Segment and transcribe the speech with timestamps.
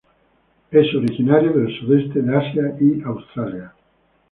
[0.71, 3.71] Es originario del Sudeste de Asia y Australia.